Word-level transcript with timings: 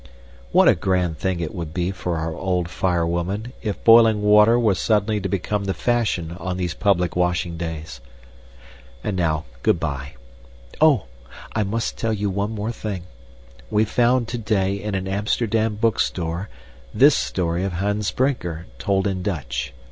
What 0.51 0.67
a 0.67 0.73
grand 0.73 1.19
thing 1.19 1.41
it 1.41 1.53
would 1.53 1.75
be 1.75 1.91
for 1.91 2.17
our 2.17 2.33
old 2.35 2.69
fire 2.71 3.05
woman 3.05 3.53
if 3.61 3.83
boiling 3.83 4.23
water 4.23 4.57
were 4.57 4.73
suddenly 4.73 5.21
to 5.21 5.29
become 5.29 5.65
the 5.65 5.75
fashion 5.75 6.31
on 6.39 6.57
these 6.57 6.73
public 6.73 7.15
washing 7.15 7.55
days! 7.55 8.01
And 9.03 9.15
now 9.15 9.45
goodbye. 9.61 10.13
Oh! 10.81 11.03
I 11.55 11.61
must 11.61 11.99
tell 11.99 12.13
you 12.13 12.31
one 12.31 12.49
more 12.49 12.71
thing. 12.71 13.03
We 13.69 13.85
found 13.85 14.27
today 14.27 14.81
in 14.81 14.95
an 14.95 15.07
Amsterdam 15.07 15.75
bookstore 15.75 16.49
this 16.91 17.15
story 17.15 17.63
of 17.63 17.73
Hans 17.73 18.09
Brinker 18.09 18.65
told 18.79 19.05
in 19.05 19.21
Dutch. 19.21 19.71